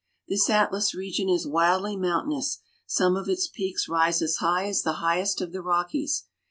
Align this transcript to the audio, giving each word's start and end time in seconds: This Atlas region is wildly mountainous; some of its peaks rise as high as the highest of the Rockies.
This 0.27 0.49
Atlas 0.49 0.95
region 0.95 1.29
is 1.29 1.45
wildly 1.45 1.95
mountainous; 1.95 2.57
some 2.87 3.15
of 3.15 3.29
its 3.29 3.47
peaks 3.47 3.87
rise 3.87 4.19
as 4.23 4.37
high 4.37 4.67
as 4.67 4.81
the 4.81 4.93
highest 4.93 5.41
of 5.41 5.51
the 5.51 5.61
Rockies. 5.61 6.23